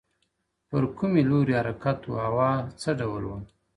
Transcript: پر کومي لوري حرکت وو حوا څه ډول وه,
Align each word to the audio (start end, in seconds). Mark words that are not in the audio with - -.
پر 0.67 0.83
کومي 0.97 1.21
لوري 1.29 1.53
حرکت 1.59 1.99
وو 2.05 2.17
حوا 2.25 2.51
څه 2.81 2.89
ډول 2.99 3.23
وه, 3.29 3.39